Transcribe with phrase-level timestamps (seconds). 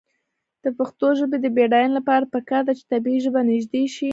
[0.63, 4.09] د پښتو ژبې د بډاینې لپاره پکار ده چې طبعي ژبه نژدې شي.